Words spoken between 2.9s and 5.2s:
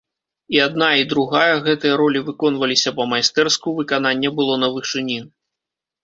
па-майстэрску, выкананне было на вышыні.